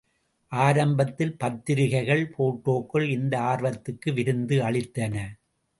[0.51, 5.15] ஆரம்பத்தில் பத்திரிகைகள், போட்டோக்கள் இந்த ஆர்வத்துக்கு விருந்து அளித்தன.